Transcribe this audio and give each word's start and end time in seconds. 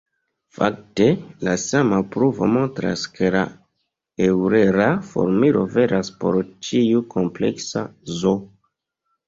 Fakte, 0.59 1.09
la 1.47 1.51
sama 1.63 1.99
pruvo 2.15 2.47
montras 2.53 3.03
ke 3.19 3.29
la 3.37 3.43
eŭlera 4.29 4.89
formulo 5.13 5.63
veras 5.77 6.13
por 6.25 6.43
ĉiu 6.71 7.07
kompleksa 7.15 7.89
"z". 8.19 8.37